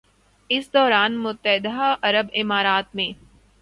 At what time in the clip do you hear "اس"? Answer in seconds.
0.49-0.73